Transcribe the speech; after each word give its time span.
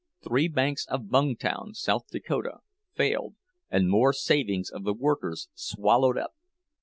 "Three 0.23 0.47
banks 0.47 0.87
of 0.87 1.11
Bungtown, 1.11 1.75
South 1.75 2.07
Dakota, 2.09 2.61
failed, 2.95 3.35
and 3.69 3.87
more 3.87 4.13
savings 4.13 4.71
of 4.71 4.83
the 4.83 4.95
workers 4.95 5.47
swallowed 5.53 6.17
up!" 6.17 6.33